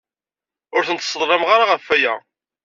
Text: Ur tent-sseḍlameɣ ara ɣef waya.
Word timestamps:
Ur 0.75 0.83
tent-sseḍlameɣ 0.87 1.49
ara 1.51 1.65
ɣef 1.71 1.85
waya. 1.89 2.13